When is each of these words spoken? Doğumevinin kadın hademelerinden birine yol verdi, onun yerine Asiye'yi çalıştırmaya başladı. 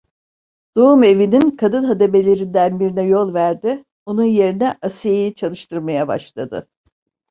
Doğumevinin 0.77 1.51
kadın 1.51 1.83
hademelerinden 1.83 2.79
birine 2.79 3.03
yol 3.03 3.33
verdi, 3.33 3.85
onun 4.05 4.23
yerine 4.23 4.77
Asiye'yi 4.81 5.33
çalıştırmaya 5.35 6.07
başladı. 6.07 6.67